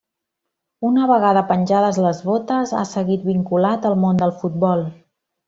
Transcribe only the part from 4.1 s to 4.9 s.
del futbol.